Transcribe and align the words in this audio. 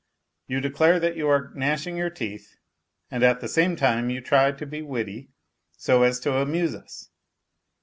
You 0.47 0.61
declare 0.61 0.99
that 0.99 1.15
you 1.15 1.27
are 1.29 1.51
gnashing 1.53 1.95
your 1.95 2.09
teeth 2.09 2.55
and 3.11 3.21
at 3.21 3.39
the 3.39 3.47
same 3.47 3.75
time 3.75 4.09
you 4.09 4.19
try 4.19 4.51
to 4.51 4.65
be 4.65 4.81
witty 4.81 5.29
so 5.77 6.01
as 6.01 6.19
to 6.21 6.37
amuse 6.37 6.73
us. 6.73 7.11